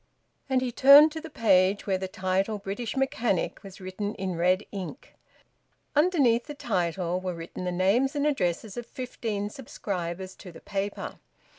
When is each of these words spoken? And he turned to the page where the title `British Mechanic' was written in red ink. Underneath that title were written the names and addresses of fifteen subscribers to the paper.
And 0.49 0.61
he 0.61 0.71
turned 0.71 1.11
to 1.11 1.21
the 1.21 1.29
page 1.29 1.85
where 1.85 1.99
the 1.99 2.07
title 2.07 2.59
`British 2.59 2.97
Mechanic' 2.97 3.61
was 3.61 3.79
written 3.79 4.15
in 4.15 4.35
red 4.35 4.63
ink. 4.71 5.13
Underneath 5.95 6.47
that 6.47 6.57
title 6.57 7.21
were 7.21 7.35
written 7.35 7.65
the 7.65 7.71
names 7.71 8.15
and 8.15 8.25
addresses 8.25 8.77
of 8.77 8.87
fifteen 8.87 9.51
subscribers 9.51 10.33
to 10.37 10.51
the 10.51 10.59
paper. 10.61 11.19